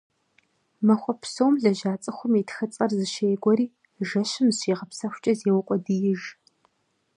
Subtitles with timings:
[0.85, 3.67] Махуэ псом лэжьа цӏыхум и тхыцӏэр зэщегуэри,
[4.07, 6.21] жэщым, зыщигъэпсэхукӏэ, зеукъуэдииж.